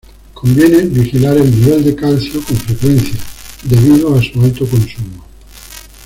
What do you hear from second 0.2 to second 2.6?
Conviene vigilar el nivel de calcio con